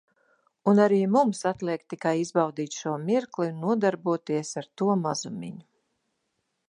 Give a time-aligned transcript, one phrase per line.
[0.71, 5.67] Un arī mums atliek tikai izbaudīt šo mirkli un nodarboties ar to mazumiņu.